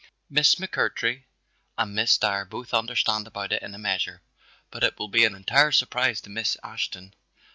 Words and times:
"Miss 0.31 0.55
McMurtry 0.55 1.25
and 1.77 1.93
Miss 1.93 2.17
Dyer 2.17 2.43
both 2.43 2.73
understand 2.73 3.27
about 3.27 3.51
it 3.51 3.61
in 3.61 3.75
a 3.75 3.77
measure, 3.77 4.23
but 4.71 4.83
it 4.83 4.97
will 4.97 5.09
be 5.09 5.25
an 5.25 5.35
entire 5.35 5.71
surprise 5.71 6.19
to 6.21 6.29
Miss 6.31 6.57
Ashton." 6.63 7.13